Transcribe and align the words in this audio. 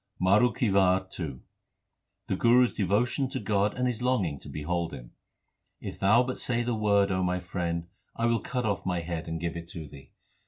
MARU 0.19 0.51
KI 0.53 0.71
WAR 0.71 1.07
II 1.19 1.41
The 2.25 2.35
Guru 2.35 2.63
s 2.65 2.73
devotion 2.73 3.29
to 3.29 3.39
God 3.39 3.75
and 3.77 3.85
his 3.85 4.01
longing 4.01 4.39
to 4.39 4.49
behold 4.49 4.95
Him: 4.95 5.11
If 5.79 5.99
Thou 5.99 6.23
but 6.23 6.39
say 6.39 6.63
the 6.63 6.73
Word, 6.73 7.11
my 7.11 7.39
Friend, 7.39 7.87
I 8.15 8.25
will 8.25 8.39
cut 8.41 8.65
off 8.65 8.83
my 8.83 9.01
head 9.01 9.27
and 9.27 9.39
give 9.39 9.55
it 9.55 9.67
Thee. 9.71 10.09